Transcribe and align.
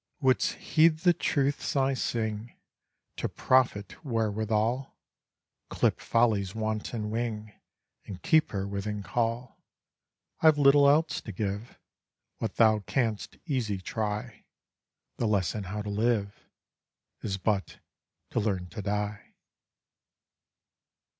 Wouldst 0.19 0.53
heed 0.53 0.97
the 1.01 1.13
truths 1.13 1.75
I 1.75 1.93
sing, 1.93 2.55
To 3.17 3.29
profit 3.29 4.03
wherewithal, 4.03 4.97
Clip 5.69 5.99
folly's 5.99 6.55
wanton 6.55 7.11
wing, 7.11 7.53
And 8.07 8.19
keep 8.23 8.49
her 8.49 8.67
within 8.67 9.03
call: 9.03 9.61
I've 10.39 10.57
little 10.57 10.89
else 10.89 11.21
to 11.21 11.31
give, 11.31 11.77
What 12.39 12.55
thou 12.55 12.79
canst 12.79 13.37
easy 13.45 13.77
try, 13.77 14.43
The 15.17 15.27
lesson 15.27 15.65
how 15.65 15.83
to 15.83 15.89
live, 15.91 16.49
Is 17.21 17.37
but 17.37 17.77
to 18.31 18.39
learn 18.39 18.69
to 18.69 18.81
die. 18.81 19.33